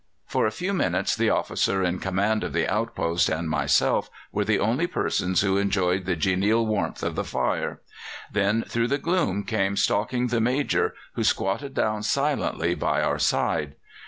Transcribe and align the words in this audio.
For 0.25 0.47
a 0.47 0.51
few 0.51 0.73
minutes 0.73 1.15
the 1.15 1.29
officer 1.29 1.83
in 1.83 1.99
command 1.99 2.43
of 2.43 2.53
the 2.53 2.67
outpost 2.67 3.29
and 3.29 3.47
myself 3.47 4.09
were 4.31 4.43
the 4.43 4.57
only 4.57 4.87
persons 4.87 5.41
who 5.41 5.59
enjoyed 5.59 6.05
the 6.05 6.15
genial 6.15 6.65
warmth 6.65 7.03
of 7.03 7.13
the 7.13 7.23
fire; 7.23 7.81
then 8.33 8.63
through 8.63 8.87
the 8.87 8.97
gloom 8.97 9.43
came 9.43 9.77
stalking 9.77 10.25
the 10.29 10.41
Major, 10.41 10.95
who 11.13 11.23
squatted 11.23 11.75
down 11.75 12.01
silently 12.01 12.73
by 12.73 13.03
our 13.03 13.19
side. 13.19 13.75